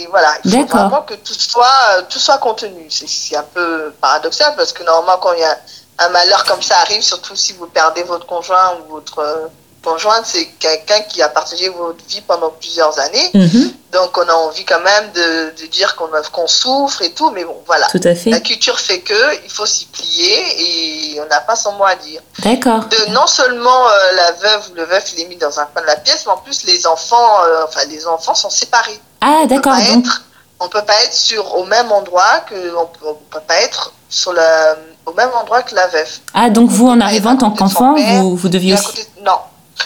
et 0.04 0.08
voilà. 0.12 0.34
Il 0.46 0.52
faut 0.52 0.66
vraiment 0.66 1.02
que 1.02 1.16
tout 1.16 1.34
soit, 1.34 1.66
euh, 1.98 2.02
tout 2.08 2.20
soit 2.20 2.38
contenu. 2.38 2.86
C'est- 2.90 3.36
un 3.36 3.44
peu 3.54 3.94
paradoxal 4.02 4.54
parce 4.56 4.74
que 4.74 4.84
normalement, 4.84 5.18
quand 5.22 5.34
il 5.34 5.40
y 5.40 5.44
a 5.44 5.58
un 6.00 6.10
malheur 6.10 6.44
comme 6.46 6.62
ça 6.62 6.76
arrive, 6.82 7.02
surtout 7.02 7.36
si 7.36 7.54
vous 7.54 7.66
perdez 7.68 8.04
votre 8.04 8.26
conjoint 8.28 8.74
ou 8.88 8.94
votre 8.94 9.20
euh, 9.20 9.48
conjointe, 9.84 10.24
c'est 10.26 10.46
quelqu'un 10.60 11.02
qui 11.10 11.22
a 11.22 11.30
partagé 11.30 11.70
votre 11.70 12.04
vie 12.08 12.22
pendant 12.22 12.50
plusieurs 12.52 13.00
années. 13.00 13.30
Mhm, 13.34 13.74
Donc, 13.92 14.18
on 14.18 14.22
a 14.28 14.34
envie 14.34 14.64
quand 14.64 14.80
même 14.80 15.12
de, 15.12 15.62
de 15.62 15.68
dire 15.68 15.96
qu'on 15.98 16.48
souffre 16.48 17.02
et 17.02 17.12
tout, 17.12 17.30
mais 17.32 17.44
bon, 17.44 17.58
voilà. 17.66 17.88
tout 17.88 18.00
à 18.04 18.16
fait. 18.16 18.30
La 18.30 18.40
culture 18.40 18.80
fait 18.80 19.00
que 19.00 19.44
il 19.44 19.52
faut 19.52 19.66
s'y 19.66 19.86
plier 19.86 21.16
et 21.16 21.20
on 21.22 21.26
n'a 21.28 21.42
pas 21.42 21.56
son 21.58 21.74
mot 21.74 21.84
à 21.86 21.96
dire 21.96 22.22
D'accord. 22.40 22.86
non 23.10 23.28
seulement 23.28 23.88
euh, 23.88 24.12
la 24.16 24.32
veuve 24.32 24.70
ou 24.72 24.76
le 24.76 24.84
veuf 24.86 25.12
il 25.14 25.22
est 25.22 25.26
mis 25.28 25.36
dans 25.36 25.60
un 25.60 25.66
coin 25.66 25.82
de 25.82 25.88
la 25.88 25.98
pièce, 25.98 26.24
mais 26.26 26.32
en 26.32 26.38
plus 26.38 26.64
les 26.64 26.88
enfants, 26.88 27.44
euh, 27.44 27.66
enfin 27.68 27.82
les 27.90 28.08
enfants 28.08 28.34
sont 28.36 28.50
séparés. 28.50 29.00
Ah, 29.20 29.44
d'accord. 29.46 29.74
pas 29.74 29.82
Donc, 29.94 30.06
être, 30.06 30.22
on 30.62 30.70
peut 30.70 30.84
pas 30.84 31.02
être 31.04 31.14
sur 31.14 31.56
au 31.58 31.66
même 31.66 31.92
endroit 31.92 32.40
que 32.50 32.76
on 32.76 32.86
peut, 32.86 33.06
on 33.08 33.14
peut 33.16 33.42
pas 33.46 33.56
être 33.62 33.94
sur 34.10 34.32
la 34.34 34.76
au 35.06 35.14
même 35.14 35.32
endroit 35.34 35.64
que 35.64 35.76
la 35.76 35.88
veuve. 35.88 36.10
ah, 36.34 36.50
donc 36.50 36.70
vous, 36.70 36.88
en 36.88 37.02
arrivant 37.02 37.32
en 37.32 37.38
tant 37.38 37.52
qu'enfant, 37.52 37.96
vous, 37.96 38.36
vous 38.38 38.50
deviez 38.50 38.76
aussi. 38.76 38.86
côté- 38.86 39.08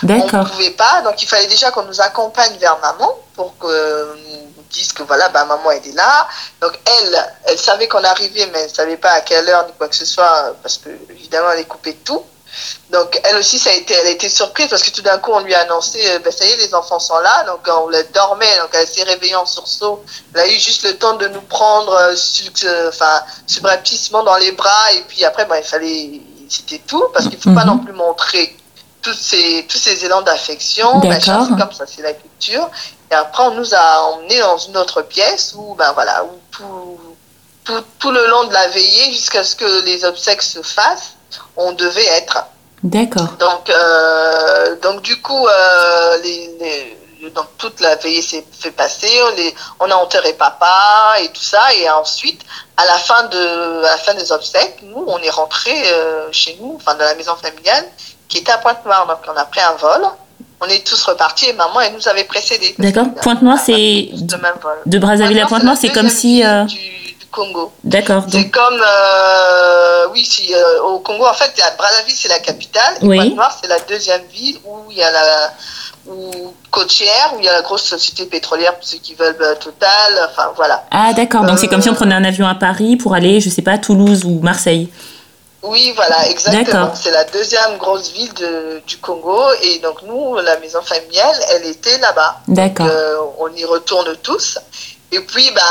non, 0.03 0.15
on 0.15 0.19
D'accord. 0.19 0.43
ne 0.43 0.49
pouvait 0.49 0.71
pas, 0.71 1.01
donc 1.01 1.21
il 1.21 1.27
fallait 1.27 1.47
déjà 1.47 1.71
qu'on 1.71 1.83
nous 1.83 2.01
accompagne 2.01 2.55
vers 2.57 2.77
maman 2.79 3.17
pour 3.35 3.57
que 3.57 4.15
nous 4.15 4.63
dise 4.71 4.91
que 4.93 5.03
voilà, 5.03 5.29
bah, 5.29 5.45
maman 5.45 5.71
elle 5.71 5.87
est 5.87 5.93
là. 5.95 6.27
Donc 6.61 6.73
elle, 6.85 7.33
elle 7.45 7.57
savait 7.57 7.87
qu'on 7.87 8.03
arrivait, 8.03 8.47
mais 8.51 8.59
elle 8.61 8.69
savait 8.73 8.97
pas 8.97 9.11
à 9.11 9.21
quelle 9.21 9.47
heure 9.49 9.65
ni 9.67 9.73
quoi 9.77 9.87
que 9.87 9.95
ce 9.95 10.05
soit, 10.05 10.55
parce 10.61 10.77
que 10.77 10.89
évidemment 11.09 11.51
elle 11.51 11.59
est 11.59 11.65
coupée 11.65 11.93
de 11.93 11.99
tout. 12.03 12.23
Donc 12.89 13.19
elle 13.25 13.35
aussi, 13.35 13.59
ça 13.59 13.69
a 13.69 13.73
été, 13.73 13.93
elle 13.93 14.07
a 14.07 14.11
été 14.11 14.29
surprise 14.29 14.67
parce 14.69 14.81
que 14.81 14.89
tout 14.91 15.01
d'un 15.01 15.17
coup 15.17 15.31
on 15.33 15.41
lui 15.41 15.53
a 15.53 15.61
annoncé, 15.61 15.99
euh, 16.07 16.19
ben, 16.19 16.31
ça 16.31 16.45
y 16.45 16.51
est, 16.51 16.57
les 16.57 16.73
enfants 16.73 16.99
sont 16.99 17.19
là. 17.19 17.43
Donc 17.45 17.59
on 17.67 17.89
la 17.89 18.03
dormait, 18.03 18.57
donc 18.59 18.69
elle 18.73 18.87
s'est 18.87 19.03
réveillée 19.03 19.35
en 19.35 19.45
sursaut. 19.45 20.03
Elle 20.33 20.41
a 20.41 20.47
eu 20.47 20.57
juste 20.59 20.83
le 20.83 20.95
temps 20.97 21.15
de 21.15 21.27
nous 21.27 21.41
prendre, 21.41 21.93
euh, 21.93 22.15
euh, 22.65 22.89
enfin, 22.89 23.21
subrepticement 23.45 24.23
dans 24.23 24.37
les 24.37 24.51
bras 24.53 24.91
et 24.93 25.01
puis 25.01 25.25
après, 25.25 25.45
ben, 25.45 25.57
il 25.57 25.63
fallait, 25.63 26.21
c'était 26.49 26.81
tout 26.87 27.03
parce 27.13 27.27
qu'il 27.27 27.39
faut 27.41 27.53
pas 27.53 27.65
Mhm. 27.65 27.67
non 27.67 27.77
plus 27.79 27.93
montrer 27.93 28.55
tous 29.05 29.13
ces, 29.13 29.65
tous 29.69 29.77
ces 29.77 30.03
élans 30.03 30.23
d'affection, 30.23 30.99
D'accord. 30.99 31.45
c'est 31.47 31.57
comme 31.61 31.71
ça, 31.71 31.85
c'est 31.87 32.01
la 32.01 32.13
culture. 32.13 32.67
Et 33.11 33.13
après, 33.13 33.43
on 33.43 33.51
nous 33.51 33.73
a 33.73 34.01
emmenés 34.09 34.39
dans 34.39 34.57
une 34.57 34.75
autre 34.77 35.03
pièce 35.03 35.53
où, 35.55 35.75
ben 35.75 35.91
voilà, 35.93 36.23
où 36.25 36.31
tout, 36.51 36.99
tout, 37.63 37.83
tout 37.99 38.11
le 38.11 38.25
long 38.27 38.45
de 38.45 38.53
la 38.53 38.67
veillée, 38.69 39.11
jusqu'à 39.11 39.43
ce 39.43 39.55
que 39.55 39.85
les 39.85 40.03
obsèques 40.05 40.41
se 40.41 40.61
fassent, 40.63 41.13
on 41.55 41.71
devait 41.73 42.07
être. 42.21 42.37
D'accord. 42.83 43.29
Donc, 43.39 43.69
euh, 43.69 44.75
donc 44.81 45.01
du 45.03 45.21
coup, 45.21 45.47
euh, 45.47 46.17
les, 46.23 46.39
les- 46.59 47.29
donc 47.29 47.47
toute 47.57 47.79
la 47.81 47.95
veillée 47.95 48.21
s'est 48.21 48.45
fait 48.59 48.71
passer. 48.71 49.11
On, 49.27 49.35
les, 49.35 49.55
on 49.79 49.89
a 49.89 49.95
enterré 49.95 50.33
papa 50.33 51.15
et 51.21 51.29
tout 51.29 51.43
ça. 51.43 51.73
Et 51.75 51.89
ensuite, 51.89 52.41
à 52.77 52.85
la 52.85 52.97
fin 52.97 53.23
de, 53.23 53.83
à 53.83 53.89
la 53.95 53.97
fin 53.97 54.13
des 54.13 54.31
obsèques, 54.31 54.79
nous, 54.83 55.03
on 55.07 55.17
est 55.19 55.29
rentré 55.31 55.71
euh, 55.93 56.27
chez 56.31 56.57
nous, 56.61 56.73
enfin 56.77 56.93
dans 56.95 57.05
la 57.05 57.15
maison 57.15 57.35
familiale, 57.35 57.85
qui 58.27 58.39
était 58.39 58.51
à 58.51 58.57
Pointe-Noire. 58.57 59.07
Donc, 59.07 59.17
on 59.33 59.39
a 59.39 59.45
pris 59.45 59.61
un 59.61 59.75
vol. 59.75 60.01
On 60.61 60.65
est 60.67 60.85
tous 60.87 61.03
repartis 61.03 61.47
et 61.49 61.53
maman, 61.53 61.81
elle 61.81 61.93
nous 61.93 62.07
avait 62.07 62.23
précédés. 62.23 62.73
D'accord. 62.79 63.07
Pointe-Noire, 63.21 63.57
c'est 63.63 64.09
le 64.13 64.37
même 64.41 64.53
vol. 64.61 64.77
de 64.85 64.97
Brazzaville 64.97 65.39
à 65.39 65.45
Pointe-Noire, 65.47 65.75
c'est 65.79 65.89
comme 65.89 66.09
si. 66.09 66.43
euh, 66.45 66.63
Du, 66.63 66.75
du 66.75 67.25
Congo. 67.29 67.71
D'accord. 67.83 68.23
C'est 68.29 68.37
Donc, 68.43 68.51
comme, 68.51 68.81
euh, 68.81 70.07
oui, 70.13 70.23
si, 70.25 70.53
euh, 70.55 70.81
au 70.83 70.99
Congo, 70.99 71.25
en 71.25 71.33
fait, 71.33 71.51
Brazzaville, 71.77 72.15
c'est 72.15 72.29
la 72.29 72.39
capitale. 72.39 72.95
Et 73.01 73.05
Oui. 73.05 73.17
Pointe-Noire, 73.17 73.57
c'est 73.61 73.67
la 73.67 73.79
deuxième 73.79 74.23
ville 74.33 74.57
où 74.65 74.77
il 74.89 74.97
y 74.97 75.03
a 75.03 75.11
la, 75.11 75.51
où, 76.07 76.53
côtière, 76.71 77.33
où 77.35 77.39
il 77.39 77.45
y 77.45 77.49
a 77.49 77.53
la 77.53 77.61
grosse 77.61 77.83
société 77.83 78.25
pétrolière, 78.25 78.75
pour 78.75 78.87
ceux 78.87 78.97
qui 78.99 79.13
veulent 79.15 79.35
Total, 79.59 80.29
enfin, 80.31 80.51
voilà. 80.55 80.85
ah, 80.91 81.11
d'accord. 81.13 81.43
Donc 81.43 81.59
c'est 81.59 81.67
comme 81.67 81.81
si 81.81 81.89
on 81.89 81.95
prenait 81.95 82.15
un 82.15 82.23
avion 82.23 82.47
à 82.47 82.55
Paris 82.55 82.95
pour 82.95 83.13
aller, 83.13 83.41
je 83.41 83.49
sais 83.49 83.61
pas, 83.61 83.73
à 83.73 83.77
Toulouse 83.77 84.23
ou 84.23 84.39
Marseille. 84.41 84.89
Oui, 85.67 85.91
voilà, 85.95 86.27
exactement. 86.29 86.93
C'est 86.95 87.11
la 87.11 87.23
deuxième 87.25 87.77
grosse 87.77 88.11
ville 88.11 88.33
de, 88.35 88.81
du 88.85 88.97
Congo. 88.97 89.41
Et 89.61 89.79
donc, 89.79 90.01
nous, 90.03 90.35
la 90.37 90.57
maison 90.59 90.81
familiale, 90.81 91.35
elle 91.51 91.65
était 91.65 91.97
là-bas. 91.97 92.37
D'accord. 92.47 92.87
Euh, 92.89 93.17
on 93.39 93.49
y 93.53 93.65
retourne 93.65 94.15
tous. 94.17 94.57
Et 95.11 95.19
puis, 95.21 95.49
ben, 95.51 95.61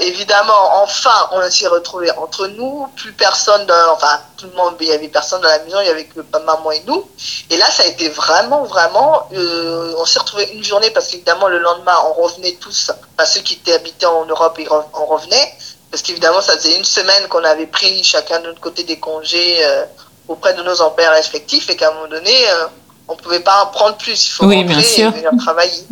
évidemment, 0.00 0.82
enfin, 0.82 1.28
on 1.32 1.48
s'est 1.50 1.68
retrouvés 1.68 2.10
entre 2.12 2.46
nous. 2.48 2.88
Plus 2.96 3.12
personne, 3.12 3.64
dans- 3.66 3.92
enfin, 3.94 4.18
tout 4.36 4.46
le 4.46 4.56
monde, 4.56 4.74
il 4.80 4.88
y 4.88 4.92
avait 4.92 5.06
personne 5.08 5.40
dans 5.42 5.48
la 5.48 5.58
maison, 5.60 5.78
il 5.80 5.86
y 5.86 5.90
avait 5.90 6.06
que 6.06 6.20
maman 6.44 6.70
et 6.72 6.82
nous. 6.86 7.08
Et 7.50 7.56
là, 7.56 7.66
ça 7.70 7.82
a 7.84 7.86
été 7.86 8.08
vraiment, 8.08 8.64
vraiment, 8.64 9.28
euh, 9.34 9.94
on 9.98 10.04
s'est 10.06 10.18
retrouvés 10.18 10.50
une 10.54 10.64
journée 10.64 10.90
parce 10.90 11.08
qu'évidemment, 11.08 11.46
le 11.48 11.58
lendemain, 11.58 11.94
on 12.08 12.22
revenait 12.22 12.56
tous, 12.60 12.90
enfin, 13.16 13.26
ceux 13.30 13.40
qui 13.40 13.54
étaient 13.54 13.74
habités 13.74 14.06
en 14.06 14.24
Europe, 14.24 14.58
on 14.94 15.06
revenait. 15.06 15.54
Parce 15.90 16.02
qu'évidemment, 16.02 16.40
ça 16.40 16.56
faisait 16.56 16.76
une 16.76 16.84
semaine 16.84 17.26
qu'on 17.28 17.42
avait 17.44 17.66
pris 17.66 18.02
chacun 18.04 18.40
de 18.40 18.46
notre 18.46 18.60
côté 18.60 18.84
des 18.84 18.98
congés 18.98 19.58
euh, 19.64 19.84
auprès 20.28 20.54
de 20.54 20.62
nos 20.62 20.80
employeurs 20.82 21.14
respectifs 21.14 21.68
et 21.68 21.76
qu'à 21.76 21.88
un 21.90 21.94
moment 21.94 22.06
donné, 22.08 22.32
euh, 22.50 22.66
on 23.08 23.16
pouvait 23.16 23.40
pas 23.40 23.64
en 23.64 23.66
prendre 23.66 23.96
plus. 23.96 24.26
Il 24.26 24.30
faut 24.30 24.44
Oui, 24.46 24.56
rentrer 24.62 24.74
bien 24.74 24.82
sûr. 24.82 25.12
et 25.16 25.36
travailler. 25.38 25.82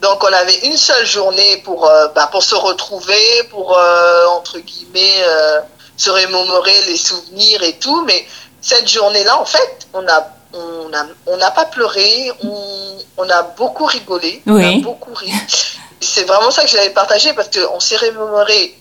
Donc 0.00 0.22
on 0.22 0.32
avait 0.32 0.58
une 0.66 0.76
seule 0.76 1.04
journée 1.04 1.56
pour, 1.64 1.88
euh, 1.88 2.06
bah, 2.14 2.28
pour 2.30 2.42
se 2.44 2.54
retrouver, 2.54 3.42
pour 3.50 3.76
entre 4.30 4.58
guillemets 4.60 5.24
se 5.96 6.10
remémorer 6.10 6.80
les 6.86 6.96
souvenirs 6.96 7.62
et 7.64 7.72
tout. 7.74 8.04
Mais 8.06 8.24
cette 8.60 8.88
journée-là, 8.88 9.36
en 9.40 9.44
fait, 9.44 9.88
on 9.94 10.06
a 10.06 10.28
on 10.52 10.92
a 10.94 11.06
on 11.26 11.36
n'a 11.36 11.50
pas 11.50 11.64
pleuré, 11.66 12.30
on, 12.44 12.98
on 13.18 13.28
a 13.28 13.42
beaucoup 13.42 13.84
rigolé, 13.86 14.42
on 14.46 14.62
a 14.62 14.80
beaucoup 14.80 15.12
ri. 15.14 15.32
C'est 16.00 16.24
vraiment 16.24 16.50
ça 16.52 16.62
que 16.62 16.68
j'avais 16.68 16.90
partagé 16.90 17.32
parce 17.34 17.48
qu'on 17.50 17.78
s'est 17.80 17.96
remémoré 17.96 18.76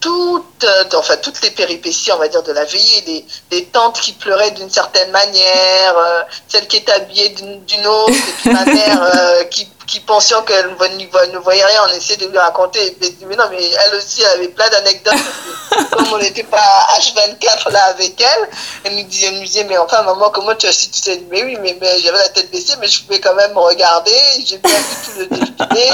toutes, 0.00 0.64
euh, 0.64 0.84
enfin, 0.94 1.16
toutes 1.18 1.42
les 1.42 1.50
péripéties, 1.50 2.10
on 2.12 2.18
va 2.18 2.28
dire, 2.28 2.42
de 2.42 2.52
la 2.52 2.64
veillée, 2.64 3.02
les, 3.06 3.26
les 3.50 3.64
tantes 3.66 4.00
qui 4.00 4.12
pleuraient 4.12 4.50
d'une 4.52 4.70
certaine 4.70 5.10
manière, 5.10 5.96
euh, 5.96 6.22
celle 6.48 6.66
qui 6.66 6.78
était 6.78 6.92
habillée 6.92 7.28
d'une 7.30 7.62
d'une 7.64 7.86
autre, 7.86 8.10
et 8.12 8.32
puis 8.42 8.50
euh, 8.50 9.44
qui, 9.44 9.68
qui 9.90 9.98
pensionnant 10.00 10.42
qu'elle 10.44 10.68
ne 10.68 11.38
voyait- 11.38 11.64
rien, 11.64 11.80
on 11.88 11.92
essayait 11.96 12.16
de 12.16 12.26
lui 12.28 12.38
raconter, 12.38 12.86
et 12.86 12.90
puis, 12.92 13.16
mais 13.26 13.34
non, 13.34 13.44
mais 13.50 13.58
elle 13.84 13.94
aussi, 13.96 14.22
elle 14.22 14.38
avait 14.38 14.48
plein 14.48 14.68
d'anecdotes, 14.68 15.14
comme 15.90 16.12
on 16.12 16.18
n'était 16.18 16.44
pas 16.44 16.62
H24 16.98 17.70
là 17.72 17.84
avec 17.86 18.20
elle, 18.20 18.48
elle 18.84 18.94
nous 18.96 19.02
disait, 19.02 19.26
elle 19.26 19.34
nous 19.40 19.44
disait 19.44 19.64
mais 19.64 19.78
enfin, 19.78 20.02
maman, 20.02 20.30
comment 20.30 20.54
tu 20.54 20.66
as 20.68 20.72
su 20.72 20.86
tout 20.90 20.98
ça 21.02 21.10
Mais 21.28 21.42
oui, 21.42 21.56
mais, 21.60 21.76
mais 21.80 21.98
j'avais 21.98 22.18
la 22.18 22.28
tête 22.28 22.50
baissée, 22.52 22.74
mais 22.80 22.86
je 22.86 23.02
pouvais 23.02 23.18
quand 23.20 23.34
même 23.34 23.58
regarder, 23.58 24.14
j'ai 24.46 24.58
bien 24.58 24.70
vu 24.78 24.94
tout 25.04 25.18
le 25.18 25.26
défilé, 25.26 25.90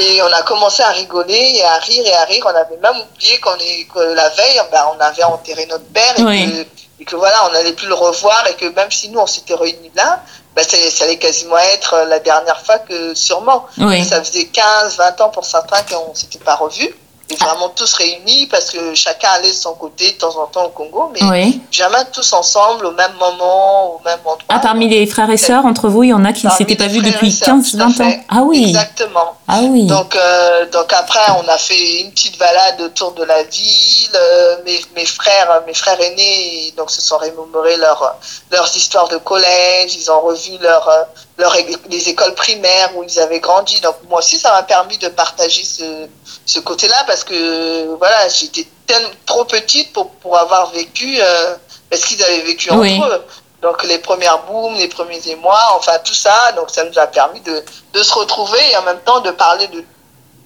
et, 0.00 0.14
et 0.16 0.22
on 0.22 0.32
a 0.32 0.42
commencé 0.42 0.82
à 0.82 0.88
rigoler 0.90 1.56
et 1.56 1.64
à 1.64 1.76
rire 1.78 2.04
et 2.06 2.14
à 2.14 2.24
rire. 2.24 2.42
On 2.46 2.56
avait 2.56 2.76
même 2.82 3.00
oublié 3.02 3.38
qu'on 3.40 3.54
est, 3.56 3.86
que 3.94 4.00
la 4.00 4.28
veille, 4.30 4.60
ben, 4.72 4.86
on 4.96 5.00
avait 5.00 5.22
enterré 5.24 5.66
notre 5.66 5.84
père 5.92 6.18
et, 6.18 6.22
Oui. 6.22 6.64
que, 6.64 6.66
et 7.00 7.04
que 7.04 7.16
voilà, 7.16 7.46
on 7.48 7.52
n'allait 7.52 7.72
plus 7.72 7.88
le 7.88 7.94
revoir 7.94 8.46
et 8.48 8.54
que 8.54 8.66
même 8.66 8.90
si 8.90 9.08
nous 9.08 9.18
on 9.18 9.26
s'était 9.26 9.54
réunis 9.54 9.90
là, 9.94 10.22
ben, 10.54 10.64
ça, 10.64 10.76
ça 10.90 11.04
allait 11.04 11.18
quasiment 11.18 11.58
être 11.58 12.04
la 12.08 12.20
dernière 12.20 12.60
fois 12.60 12.78
que 12.78 13.14
sûrement. 13.14 13.66
Oui. 13.78 14.04
Ça 14.04 14.22
faisait 14.22 14.46
15, 14.46 14.96
20 14.96 15.20
ans 15.20 15.30
pour 15.30 15.44
certains 15.44 15.82
qu'on 15.82 16.10
ne 16.10 16.14
s'était 16.14 16.38
pas 16.38 16.54
revus. 16.54 16.94
Vraiment 17.40 17.70
tous 17.70 17.94
réunis 17.94 18.46
parce 18.48 18.70
que 18.70 18.94
chacun 18.94 19.28
allait 19.36 19.48
de 19.48 19.54
son 19.54 19.74
côté 19.74 20.12
de 20.12 20.18
temps 20.18 20.36
en 20.36 20.46
temps 20.46 20.66
au 20.66 20.68
Congo, 20.68 21.10
mais 21.12 21.24
Oui. 21.24 21.60
jamais 21.70 21.96
tous 22.12 22.32
ensemble 22.34 22.84
au 22.84 22.92
même 22.92 23.14
moment, 23.18 23.94
au 23.94 24.00
même 24.04 24.18
endroit. 24.20 24.44
Ah, 24.50 24.58
parmi 24.58 24.88
les 24.88 25.06
frères 25.06 25.30
et 25.30 25.38
sœurs, 25.38 25.64
entre 25.64 25.88
vous, 25.88 26.02
il 26.02 26.10
y 26.10 26.12
en 26.12 26.24
a 26.24 26.32
qui 26.34 26.46
ne 26.46 26.52
s'étaient 26.52 26.76
pas 26.76 26.86
vus 26.86 27.00
depuis 27.00 27.28
et 27.28 27.30
sœurs, 27.30 27.56
tout 27.68 27.76
à 27.80 27.86
15-20 27.86 28.02
ans. 28.02 28.16
Ah 28.28 28.42
oui. 28.42 28.64
Exactement. 28.68 29.34
Ah 29.48 29.60
oui. 29.62 29.86
Donc, 29.86 30.14
euh, 30.14 30.66
donc 30.70 30.92
après, 30.92 31.20
on 31.42 31.48
a 31.48 31.56
fait 31.56 32.00
une 32.02 32.10
petite 32.12 32.38
balade 32.38 32.80
autour 32.82 33.12
de 33.12 33.24
la 33.24 33.42
ville. 33.42 34.10
Euh, 34.14 34.56
mes, 34.66 34.80
mes 34.94 35.06
frères, 35.06 35.62
mes 35.66 35.74
frères 35.74 36.00
aînés, 36.00 36.74
donc 36.76 36.90
se 36.90 37.00
sont 37.00 37.16
remémorés 37.16 37.76
leur, 37.78 38.16
leurs 38.52 38.76
histoires 38.76 39.08
de 39.08 39.16
collège. 39.16 39.94
Ils 39.96 40.10
ont 40.10 40.20
revu 40.20 40.58
leur, 40.60 40.88
leur, 41.36 41.54
les 41.88 42.08
écoles 42.08 42.34
primaires 42.34 42.96
où 42.96 43.02
ils 43.02 43.18
avaient 43.18 43.40
grandi. 43.40 43.80
Donc 43.80 43.96
moi 44.08 44.18
aussi, 44.20 44.38
ça 44.38 44.52
m'a 44.52 44.62
permis 44.62 44.98
de 44.98 45.08
partager 45.08 45.64
ce, 45.64 46.06
ce 46.46 46.60
côté-là 46.60 47.04
parce 47.06 47.24
que 47.24 47.94
voilà, 47.96 48.28
j'étais 48.28 48.66
tellement 48.86 49.08
trop 49.26 49.44
petite 49.44 49.92
pour, 49.92 50.10
pour 50.10 50.36
avoir 50.38 50.70
vécu 50.70 51.18
euh, 51.20 51.56
ce 51.92 52.06
qu'ils 52.06 52.22
avaient 52.22 52.42
vécu 52.42 52.70
entre 52.70 52.80
Oui. 52.80 53.00
eux. 53.04 53.22
Donc 53.62 53.82
les 53.84 53.98
premières 53.98 54.42
booms, 54.44 54.74
les 54.76 54.88
premiers 54.88 55.26
émois, 55.28 55.72
enfin 55.76 55.98
tout 56.04 56.14
ça. 56.14 56.52
Donc 56.52 56.70
ça 56.70 56.84
nous 56.84 56.98
a 56.98 57.06
permis 57.06 57.40
de, 57.40 57.64
de 57.94 58.02
se 58.02 58.12
retrouver 58.14 58.60
et 58.70 58.76
en 58.76 58.82
même 58.82 59.00
temps 59.00 59.20
de 59.20 59.30
parler 59.30 59.66
de 59.68 59.82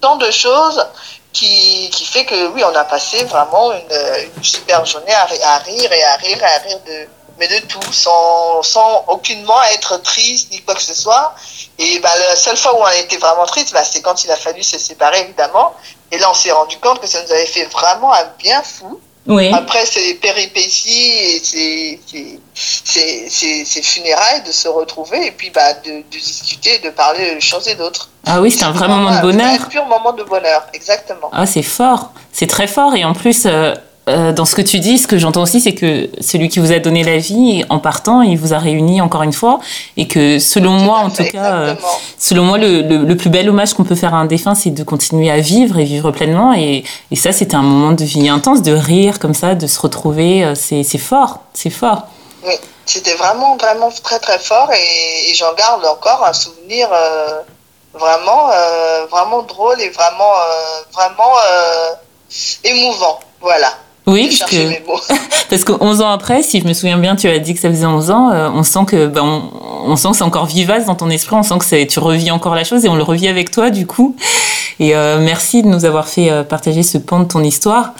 tant 0.01 0.15
de 0.15 0.31
choses 0.31 0.85
qui, 1.33 1.89
qui 1.91 2.05
fait 2.05 2.25
que 2.25 2.47
oui, 2.47 2.63
on 2.63 2.73
a 2.75 2.85
passé 2.85 3.25
vraiment 3.25 3.73
une, 3.73 4.31
une 4.37 4.43
super 4.43 4.85
journée 4.85 5.13
à, 5.13 5.27
à 5.53 5.57
rire 5.59 5.91
et 5.91 6.03
à 6.03 6.15
rire 6.15 6.37
et 6.41 6.45
à 6.45 6.57
rire 6.59 6.79
de, 6.87 7.07
mais 7.39 7.47
de 7.47 7.59
tout, 7.67 7.91
sans, 7.93 8.61
sans 8.63 9.05
aucunement 9.07 9.61
être 9.73 9.97
triste 10.01 10.51
ni 10.51 10.61
quoi 10.61 10.75
que 10.75 10.81
ce 10.81 10.93
soit. 10.93 11.33
Et 11.77 11.99
bah, 11.99 12.09
la 12.29 12.35
seule 12.35 12.57
fois 12.57 12.75
où 12.77 12.81
on 12.81 12.85
a 12.85 12.95
été 12.97 13.17
vraiment 13.17 13.45
triste, 13.45 13.71
bah, 13.73 13.83
c'est 13.83 14.01
quand 14.01 14.23
il 14.23 14.31
a 14.31 14.35
fallu 14.35 14.61
se 14.63 14.77
séparer, 14.77 15.21
évidemment. 15.21 15.73
Et 16.11 16.17
là, 16.17 16.29
on 16.29 16.33
s'est 16.33 16.51
rendu 16.51 16.77
compte 16.79 16.99
que 16.99 17.07
ça 17.07 17.21
nous 17.23 17.31
avait 17.31 17.45
fait 17.45 17.65
vraiment 17.65 18.13
un 18.13 18.25
bien 18.37 18.61
fou. 18.63 18.99
Oui. 19.27 19.51
Après, 19.53 19.85
c'est 19.85 19.99
les 20.01 20.15
péripéties 20.15 20.89
et 21.11 21.39
c'est- 21.43 21.99
c'est- 22.09 22.39
c'est 22.55 23.29
c'est- 23.29 23.63
c'est 23.65 23.83
funérailles 23.83 24.41
de 24.43 24.51
se 24.51 24.67
retrouver 24.67 25.27
et 25.27 25.31
puis 25.31 25.51
bah, 25.51 25.73
de, 25.73 25.91
de 26.11 26.17
discuter, 26.17 26.79
de 26.79 26.89
parler 26.89 27.35
de 27.35 27.39
choses 27.39 27.67
et 27.67 27.75
d'autres. 27.75 28.09
Ah 28.25 28.41
oui, 28.41 28.49
c'était 28.49 28.63
un 28.65 28.71
vrai 28.71 28.87
moment 28.87 29.11
de 29.11 29.15
Un 29.17 29.21
bonheur. 29.21 29.67
pur 29.69 29.85
moment 29.85 30.13
de 30.13 30.23
bonheur, 30.23 30.63
exactement. 30.73 31.29
Ah, 31.31 31.45
c'est 31.45 31.61
fort. 31.61 32.11
C'est 32.31 32.47
très 32.47 32.67
fort. 32.67 32.95
Et 32.95 33.05
en 33.05 33.13
plus, 33.13 33.45
euh, 33.45 33.75
euh, 34.09 34.31
dans 34.33 34.45
ce 34.45 34.55
que 34.55 34.61
tu 34.61 34.79
dis, 34.79 34.97
ce 34.97 35.07
que 35.07 35.17
j'entends 35.17 35.41
aussi, 35.43 35.61
c'est 35.61 35.73
que 35.75 36.09
celui 36.19 36.49
qui 36.49 36.59
vous 36.59 36.71
a 36.71 36.79
donné 36.79 37.03
la 37.03 37.17
vie, 37.17 37.63
en 37.69 37.79
partant, 37.79 38.21
il 38.21 38.37
vous 38.37 38.53
a 38.53 38.57
réunis 38.57 38.99
encore 39.01 39.23
une 39.23 39.33
fois. 39.33 39.59
Et 39.97 40.07
que 40.07 40.39
selon 40.39 40.71
moi, 40.71 40.97
en 40.99 41.09
tout 41.09 41.23
cas, 41.23 41.53
euh, 41.53 41.75
selon 42.17 42.43
moi, 42.43 42.57
le, 42.57 42.81
le- 42.81 43.05
le 43.05 43.15
plus 43.17 43.29
bel 43.29 43.47
hommage 43.49 43.73
qu'on 43.73 43.83
peut 43.83 43.95
faire 43.95 44.13
à 44.13 44.17
un 44.17 44.25
défunt, 44.25 44.55
c'est 44.55 44.71
de 44.71 44.83
continuer 44.83 45.29
à 45.31 45.39
vivre 45.39 45.77
et 45.79 45.83
vivre 45.85 46.11
pleinement. 46.11 46.53
Et, 46.53 46.83
et 47.11 47.15
ça, 47.15 47.31
c'était 47.31 47.55
un 47.55 47.61
moment 47.61 47.91
de 47.93 48.03
vie 48.03 48.27
intense, 48.29 48.61
de 48.61 48.73
rire 48.73 49.19
comme 49.19 49.33
ça, 49.33 49.55
de 49.55 49.67
se 49.67 49.79
retrouver. 49.79 50.43
euh, 50.43 50.55
C'est 50.55 50.83
c'est 50.83 50.97
fort. 50.97 51.39
C'est 51.53 51.69
fort. 51.69 52.03
Oui, 52.45 52.53
c'était 52.85 53.15
vraiment, 53.15 53.55
vraiment 53.57 53.89
très, 54.03 54.19
très 54.19 54.39
fort 54.39 54.69
et, 54.73 55.29
et 55.29 55.33
j'en 55.35 55.53
garde 55.53 55.85
encore 55.85 56.25
un 56.25 56.33
souvenir 56.33 56.87
euh, 56.91 57.39
vraiment, 57.93 58.49
vraiment 59.11 59.41
drôle 59.43 59.81
et 59.81 59.89
vraiment, 59.89 60.33
vraiment 60.93 61.33
émouvant. 62.63 63.19
Voilà. 63.41 63.73
Oui, 64.09 64.35
parce 64.37 64.51
que, 64.51 64.55
mes 64.55 64.81
mots. 64.87 64.99
parce 65.49 65.63
que 65.63 65.71
11 65.79 66.01
ans 66.01 66.09
après, 66.09 66.41
si 66.41 66.59
je 66.59 66.67
me 66.67 66.73
souviens 66.73 66.97
bien, 66.97 67.15
tu 67.15 67.27
as 67.27 67.39
dit 67.39 67.53
que 67.53 67.59
ça 67.59 67.69
faisait 67.69 67.85
11 67.85 68.11
ans, 68.11 68.31
euh, 68.31 68.49
on 68.53 68.63
sent 68.63 68.85
que 68.87 69.07
ben, 69.07 69.23
on, 69.23 69.91
on 69.91 69.95
sent 69.95 70.09
que 70.11 70.17
c'est 70.17 70.23
encore 70.23 70.45
vivace 70.45 70.85
dans 70.85 70.95
ton 70.95 71.09
esprit, 71.09 71.35
on 71.35 71.43
sent 71.43 71.55
que 71.59 71.83
tu 71.85 71.99
revis 71.99 72.31
encore 72.31 72.55
la 72.55 72.63
chose 72.63 72.85
et 72.85 72.89
on 72.89 72.95
le 72.95 73.03
revit 73.03 73.27
avec 73.27 73.51
toi 73.51 73.69
du 73.69 73.85
coup. 73.85 74.15
Et 74.79 74.95
euh, 74.95 75.19
merci 75.19 75.61
de 75.61 75.67
nous 75.67 75.85
avoir 75.85 76.07
fait 76.07 76.31
euh, 76.31 76.43
partager 76.43 76.83
ce 76.83 76.97
pan 76.97 77.19
de 77.19 77.25
ton 77.25 77.43
histoire 77.43 77.93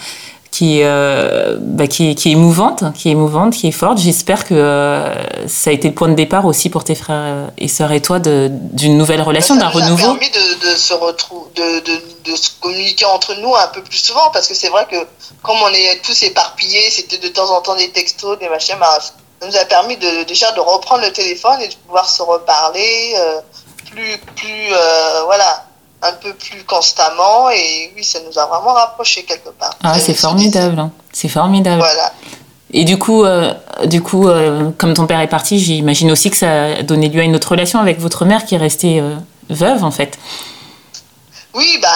qui, 0.59 0.81
est, 0.81 0.85
euh, 0.85 1.55
bah, 1.57 1.87
qui, 1.87 2.09
est, 2.09 2.15
qui 2.15 2.27
est 2.27 2.31
émouvante, 2.33 2.83
qui 2.93 3.07
est 3.07 3.11
émouvante, 3.13 3.53
qui 3.53 3.69
est 3.69 3.71
forte. 3.71 3.97
J'espère 3.97 4.45
que 4.45 4.53
euh, 4.53 5.47
ça 5.47 5.69
a 5.69 5.73
été 5.73 5.87
le 5.87 5.93
point 5.93 6.09
de 6.09 6.15
départ 6.15 6.45
aussi 6.45 6.69
pour 6.69 6.83
tes 6.83 6.95
frères 6.95 7.49
et 7.57 7.69
sœurs 7.69 7.93
et 7.93 8.01
toi 8.01 8.19
d'une 8.19 8.97
nouvelle 8.97 9.21
relation, 9.21 9.55
ça 9.55 9.61
d'un 9.61 9.69
nous 9.71 9.77
a 9.77 9.83
renouveau. 9.83 10.15
permis 10.15 10.29
de, 10.29 10.69
de 10.69 10.75
se 10.75 10.93
retrouver, 10.93 11.49
de, 11.55 11.79
de, 11.79 12.01
de 12.25 12.35
se 12.35 12.49
communiquer 12.59 13.05
entre 13.05 13.35
nous 13.35 13.55
un 13.55 13.67
peu 13.67 13.81
plus 13.81 13.99
souvent 13.99 14.29
parce 14.33 14.49
que 14.49 14.53
c'est 14.53 14.67
vrai 14.67 14.85
que 14.91 14.97
comme 15.43 15.55
on 15.63 15.69
est 15.69 16.01
tous 16.03 16.23
éparpillés, 16.23 16.89
c'était 16.91 17.19
de 17.19 17.29
temps 17.29 17.55
en 17.55 17.61
temps 17.61 17.77
des 17.77 17.91
textos, 17.91 18.37
des 18.39 18.49
machins, 18.49 18.75
bah, 18.81 18.99
ça 18.99 19.47
nous 19.47 19.55
a 19.55 19.63
permis 19.63 19.95
de, 19.95 20.23
déjà 20.25 20.51
de 20.51 20.59
reprendre 20.59 21.03
le 21.03 21.13
téléphone 21.13 21.61
et 21.61 21.69
de 21.69 21.75
pouvoir 21.75 22.09
se 22.09 22.21
reparler 22.21 23.13
euh, 23.15 23.39
plus, 23.91 24.17
plus, 24.35 24.73
euh, 24.73 25.23
voilà, 25.23 25.67
un 26.01 26.13
peu 26.13 26.33
plus 26.33 26.63
constamment 26.63 27.49
et 27.49 27.91
oui, 27.95 28.03
ça 28.03 28.19
nous 28.25 28.37
a 28.37 28.45
vraiment 28.45 28.73
rapprochés 28.73 29.23
quelque 29.23 29.49
part. 29.49 29.75
Ah, 29.83 29.99
c'est 29.99 30.13
formidable, 30.13 30.79
hein. 30.79 30.91
c'est 31.11 31.27
formidable. 31.27 31.79
Voilà. 31.79 32.13
Et 32.71 32.85
du 32.85 32.97
coup, 32.97 33.23
euh, 33.23 33.53
du 33.85 34.01
coup 34.01 34.27
euh, 34.27 34.69
comme 34.77 34.93
ton 34.93 35.07
père 35.07 35.19
est 35.19 35.27
parti, 35.27 35.59
j'imagine 35.59 36.11
aussi 36.11 36.29
que 36.29 36.37
ça 36.37 36.65
a 36.65 36.83
donné 36.83 37.09
lieu 37.09 37.21
à 37.21 37.23
une 37.23 37.35
autre 37.35 37.51
relation 37.51 37.79
avec 37.79 37.99
votre 37.99 38.25
mère 38.25 38.45
qui 38.45 38.55
est 38.55 38.59
restée 38.59 38.99
euh, 38.99 39.15
veuve 39.49 39.83
en 39.83 39.91
fait. 39.91 40.17
Oui, 41.55 41.79
bah, 41.81 41.89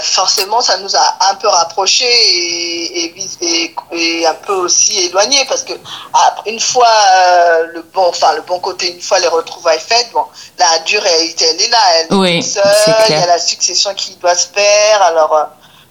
forcément, 0.00 0.62
ça 0.62 0.78
nous 0.78 0.96
a 0.96 1.16
un 1.30 1.34
peu 1.34 1.48
rapprochés 1.48 2.04
et, 2.06 3.04
et, 3.04 3.14
et, 3.42 3.74
et 3.92 4.26
un 4.26 4.32
peu 4.34 4.54
aussi 4.54 4.98
éloignés 5.06 5.44
parce 5.46 5.62
que 5.62 5.74
après, 6.14 6.50
une 6.50 6.58
fois 6.60 6.88
euh, 6.88 7.66
le 7.74 7.82
bon, 7.82 8.06
enfin 8.06 8.32
le 8.32 8.40
bon 8.42 8.58
côté, 8.60 8.90
une 8.92 9.02
fois 9.02 9.18
les 9.18 9.28
retrouvailles 9.28 9.78
faites, 9.80 10.10
bon, 10.12 10.24
la 10.58 10.78
dure 10.80 11.02
réalité, 11.02 11.44
elle 11.50 11.60
est 11.60 11.68
là, 11.68 11.78
elle 11.96 12.06
est 12.06 12.14
Oui, 12.14 12.42
seule, 12.42 12.62
il 13.08 13.12
y 13.12 13.22
a 13.22 13.26
la 13.26 13.38
succession 13.38 13.92
qui 13.94 14.14
doit 14.16 14.34
se 14.34 14.46
faire, 14.48 15.02
alors. 15.02 15.34
euh, 15.36 15.44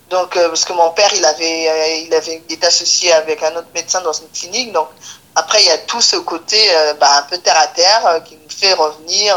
donc, 0.10 0.36
euh, 0.38 0.50
parce 0.50 0.66
que 0.66 0.74
mon 0.74 0.92
père, 0.92 1.10
il 1.16 1.26
avait, 1.26 1.70
euh, 1.70 1.88
il 2.06 2.14
avait, 2.14 2.44
il 2.48 2.54
est 2.54 2.64
associé 2.66 3.12
avec 3.14 3.42
un 3.42 3.56
autre 3.56 3.70
médecin 3.74 4.00
dans 4.02 4.14
une 4.14 4.30
clinique. 4.30 4.72
Donc, 4.72 4.88
après, 5.36 5.62
il 5.64 5.66
y 5.68 5.72
a 5.72 5.78
tout 5.80 6.02
ce 6.02 6.18
côté 6.18 6.60
euh, 6.76 6.94
bah, 7.00 7.18
un 7.18 7.22
peu 7.24 7.38
terre 7.40 7.58
à 7.60 7.68
terre 7.68 8.06
euh, 8.06 8.20
qui 8.20 8.36
nous 8.36 8.50
fait 8.56 8.74
revenir 8.74 9.36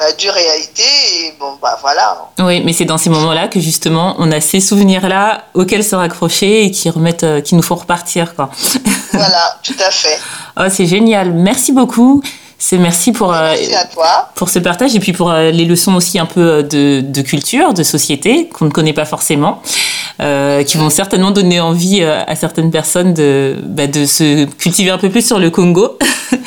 euh, 0.00 0.04
la 0.04 0.12
dure 0.12 0.32
réalité. 0.32 0.82
Et 0.82 1.34
bon, 1.38 1.56
bah 1.62 1.78
voilà. 1.80 2.18
Oui, 2.40 2.62
mais 2.64 2.72
c'est 2.72 2.84
dans 2.84 2.98
ces 2.98 3.10
moments-là 3.10 3.48
que 3.48 3.60
justement 3.60 4.16
on 4.18 4.30
a 4.32 4.40
ces 4.40 4.60
souvenirs-là 4.60 5.44
auxquels 5.54 5.84
se 5.84 5.94
raccrocher 5.94 6.64
et 6.64 6.70
qui 6.70 6.90
remettent, 6.90 7.24
euh, 7.24 7.40
qui 7.40 7.54
nous 7.54 7.62
font 7.62 7.76
repartir 7.76 8.34
quoi. 8.34 8.50
Voilà, 9.12 9.58
tout 9.62 9.76
à 9.86 9.90
fait. 9.90 10.18
Oh, 10.58 10.64
c'est 10.68 10.84
génial, 10.84 11.32
merci 11.32 11.72
beaucoup. 11.72 12.22
C'est 12.58 12.78
merci 12.78 13.12
pour 13.12 13.32
euh, 13.34 13.52
à 13.52 13.84
toi. 13.86 14.30
pour 14.34 14.48
ce 14.48 14.58
partage 14.58 14.94
et 14.96 14.98
puis 15.00 15.12
pour 15.12 15.30
euh, 15.30 15.50
les 15.50 15.66
leçons 15.66 15.94
aussi 15.94 16.18
un 16.18 16.24
peu 16.26 16.40
euh, 16.40 16.62
de, 16.62 17.02
de 17.02 17.22
culture, 17.22 17.74
de 17.74 17.82
société 17.82 18.48
qu'on 18.48 18.64
ne 18.64 18.70
connaît 18.70 18.94
pas 18.94 19.04
forcément, 19.04 19.60
euh, 20.20 20.64
qui 20.64 20.78
vont 20.78 20.88
certainement 20.88 21.30
donner 21.32 21.60
envie 21.60 22.02
euh, 22.02 22.22
à 22.26 22.34
certaines 22.34 22.70
personnes 22.70 23.12
de, 23.12 23.56
bah, 23.62 23.86
de 23.86 24.06
se 24.06 24.46
cultiver 24.46 24.90
un 24.90 24.98
peu 24.98 25.10
plus 25.10 25.26
sur 25.26 25.38
le 25.38 25.50
Congo. 25.50 25.98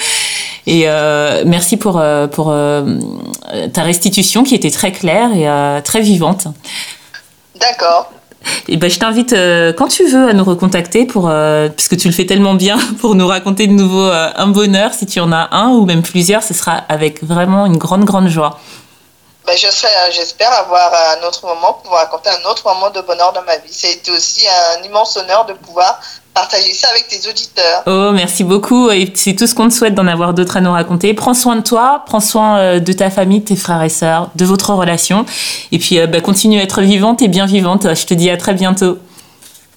et 0.69 0.83
euh, 0.85 1.43
merci 1.47 1.77
pour, 1.77 1.97
euh, 1.97 2.27
pour 2.27 2.51
euh, 2.51 2.83
ta 3.73 3.81
restitution 3.81 4.43
qui 4.43 4.53
était 4.53 4.69
très 4.69 4.91
claire 4.91 5.31
et 5.33 5.81
très 5.81 6.01
vivante. 6.01 6.47
D'accord. 7.59 8.11
Et 8.67 8.77
ben, 8.77 8.89
je 8.89 8.99
t'invite 8.99 9.33
euh, 9.33 9.73
quand 9.73 9.87
tu 9.87 10.05
veux 10.05 10.29
à 10.29 10.33
nous 10.33 10.43
recontacter 10.43 11.05
pour, 11.05 11.27
euh, 11.27 11.69
puisque 11.69 11.97
tu 11.97 12.07
le 12.07 12.13
fais 12.13 12.25
tellement 12.25 12.53
bien, 12.53 12.77
pour 12.99 13.15
nous 13.15 13.27
raconter 13.27 13.67
de 13.67 13.73
nouveau 13.73 14.03
euh, 14.03 14.29
un 14.35 14.47
bonheur. 14.47 14.93
Si 14.93 15.05
tu 15.05 15.19
en 15.19 15.31
as 15.31 15.49
un 15.51 15.69
ou 15.69 15.85
même 15.85 16.01
plusieurs, 16.01 16.43
ce 16.43 16.53
sera 16.53 16.73
avec 16.73 17.23
vraiment 17.23 17.65
une 17.65 17.77
grande, 17.77 18.05
grande 18.05 18.27
joie. 18.27 18.59
Ben, 19.49 19.57
je 19.57 19.71
serai, 19.71 19.89
j'espère 20.11 20.51
avoir 20.53 20.91
un 21.17 21.27
autre 21.27 21.43
moment 21.43 21.73
pour 21.73 21.89
vous 21.89 21.97
raconter 21.97 22.29
un 22.29 22.47
autre 22.51 22.61
moment 22.67 22.91
de 22.91 23.01
bonheur 23.01 23.33
dans 23.33 23.41
ma 23.41 23.57
vie. 23.57 23.75
Été 23.83 24.11
aussi 24.11 24.45
un 24.47 24.83
immense 24.83 25.17
honneur 25.17 25.47
de 25.47 25.53
pouvoir 25.53 25.99
partager 26.35 26.71
ça 26.71 26.87
avec 26.91 27.07
tes 27.07 27.27
auditeurs. 27.27 27.81
Oh, 27.87 28.11
merci 28.13 28.43
beaucoup. 28.43 28.91
Et 28.91 29.11
c'est 29.15 29.33
tout 29.33 29.47
ce 29.47 29.55
qu'on 29.55 29.67
te 29.67 29.73
souhaite 29.73 29.95
d'en 29.95 30.05
avoir 30.05 30.35
d'autres 30.35 30.57
à 30.57 30.61
nous 30.61 30.71
raconter. 30.71 31.15
Prends 31.15 31.33
soin 31.33 31.55
de 31.55 31.61
toi, 31.61 32.03
prends 32.05 32.19
soin 32.19 32.59
euh, 32.59 32.79
de 32.79 32.93
ta 32.93 33.09
famille, 33.09 33.39
de 33.39 33.45
tes 33.45 33.55
frères 33.55 33.81
et 33.81 33.89
sœurs, 33.89 34.29
de 34.35 34.45
votre 34.45 34.71
relation. 34.71 35.25
Et 35.71 35.79
puis, 35.79 35.97
euh, 35.97 36.05
bah, 36.05 36.21
continue 36.21 36.59
à 36.59 36.61
être 36.61 36.81
vivante 36.81 37.23
et 37.23 37.27
bien 37.27 37.47
vivante. 37.47 37.95
Je 37.95 38.05
te 38.05 38.13
dis 38.13 38.29
à 38.29 38.37
très 38.37 38.53
bientôt. 38.53 38.99